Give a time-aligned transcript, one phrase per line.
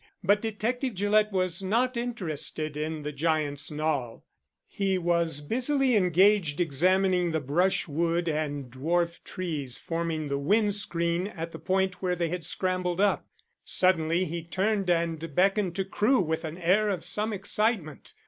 [0.23, 4.23] But Detective Gillett was not interested in the Giant's Knoll.
[4.65, 11.51] He was busily engaged examining the brushwood and dwarf trees forming the wind screen at
[11.51, 13.27] the point where they had scrambled up.
[13.63, 18.15] Suddenly he turned and beckoned to Crewe with an air of some excitement.